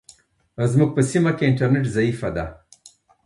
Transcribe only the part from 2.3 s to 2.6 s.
ده.